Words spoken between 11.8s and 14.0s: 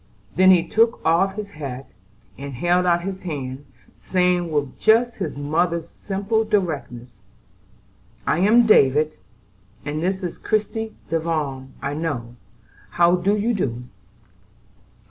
I know. How do you do?"